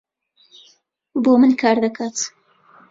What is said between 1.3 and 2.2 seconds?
من کار دەکات.